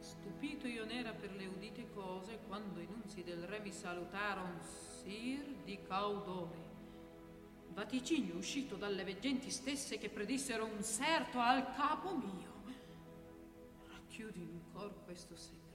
[0.00, 5.44] stupito io n'era per le udite cose quando i nunzi del re mi salutaron sir
[5.64, 6.72] di caudore
[7.74, 12.52] vaticinio uscito dalle veggenti stesse che predissero un serto al capo mio.
[13.88, 15.73] Racchiudi in cor questo segreto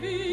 [0.00, 0.27] baby.